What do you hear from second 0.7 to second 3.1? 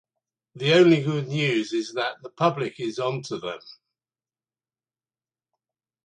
only good news is that the public is